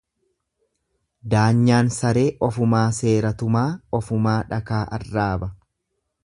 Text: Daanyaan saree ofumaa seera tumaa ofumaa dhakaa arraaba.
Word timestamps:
Daanyaan 1.33 1.91
saree 1.97 2.23
ofumaa 2.47 2.87
seera 3.01 3.33
tumaa 3.43 3.69
ofumaa 3.99 4.35
dhakaa 4.55 4.83
arraaba. 4.99 5.53